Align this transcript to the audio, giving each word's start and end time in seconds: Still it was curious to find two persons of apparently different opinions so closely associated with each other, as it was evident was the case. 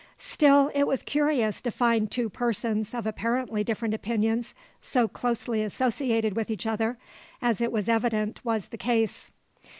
Still 0.17 0.71
it 0.73 0.87
was 0.87 1.03
curious 1.03 1.61
to 1.61 1.69
find 1.69 2.09
two 2.09 2.27
persons 2.27 2.95
of 2.95 3.05
apparently 3.05 3.63
different 3.63 3.93
opinions 3.93 4.55
so 4.81 5.07
closely 5.07 5.61
associated 5.61 6.35
with 6.35 6.49
each 6.49 6.65
other, 6.65 6.97
as 7.39 7.61
it 7.61 7.71
was 7.71 7.87
evident 7.87 8.43
was 8.43 8.69
the 8.69 8.79
case. 8.79 9.31